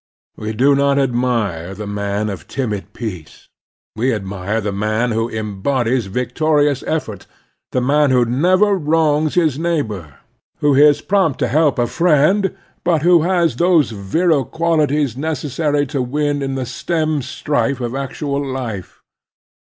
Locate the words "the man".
1.75-2.27, 4.59-5.11, 7.71-8.09